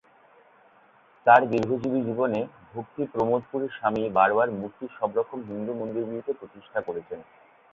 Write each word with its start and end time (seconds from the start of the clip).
তার 1.25 1.41
দীর্ঘজীবী 1.49 1.99
জীবনে, 2.01 2.39
ভক্তি 2.73 3.03
প্রমোদ 3.05 3.41
পুরী 3.51 3.67
স্বামী 3.71 4.03
বার 4.09 4.29
বার 4.33 4.49
মুর্তি 4.51 4.85
সবরকম 4.97 5.39
হিন্দু 5.43 5.71
মন্দিরগুলিতে 5.73 6.31
প্রতিষ্ঠা 6.33 6.79
করেছেন। 6.81 7.19